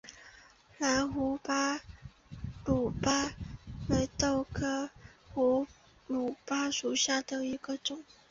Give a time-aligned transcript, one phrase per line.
[0.79, 3.35] 蓝胡卢巴
[3.87, 4.89] 为豆科
[5.31, 5.67] 胡
[6.07, 8.03] 卢巴属下的一个种。